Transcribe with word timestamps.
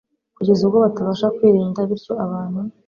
kugeza 0.37 0.61
ubwo 0.63 0.77
batabasha 0.85 1.33
kwirinda. 1.35 1.87
Bityo 1.89 2.13
abantu 2.25 2.59